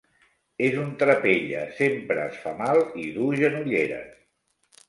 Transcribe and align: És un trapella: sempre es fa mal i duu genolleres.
És 0.67 0.77
un 0.83 0.87
trapella: 1.03 1.61
sempre 1.81 2.25
es 2.31 2.41
fa 2.47 2.57
mal 2.63 2.83
i 3.05 3.07
duu 3.19 3.31
genolleres. 3.45 4.13